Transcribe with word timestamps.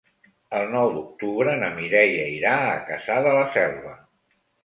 El 0.59 0.69
nou 0.75 0.87
d'octubre 0.93 1.53
na 1.63 1.69
Mireia 1.75 2.25
irà 2.37 2.55
a 2.63 2.73
Cassà 2.87 3.21
de 3.27 3.35
la 3.39 3.45
Selva. 3.59 3.93